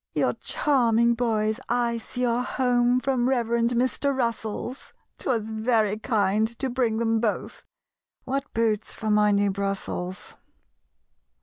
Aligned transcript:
"Your 0.13 0.33
charming 0.33 1.13
boys 1.13 1.59
I 1.69 1.99
see 1.99 2.25
are 2.25 2.41
home 2.41 2.99
From 2.99 3.29
Reverend 3.29 3.69
Mr. 3.73 4.17
Russell's; 4.17 4.93
'Twas 5.19 5.51
very 5.51 5.99
kind 5.99 6.47
to 6.57 6.71
bring 6.71 6.97
them 6.97 7.19
both 7.19 7.61
(What 8.23 8.51
boots 8.51 8.93
for 8.93 9.11
my 9.11 9.29
new 9.31 9.51
Brussels!) 9.51 10.33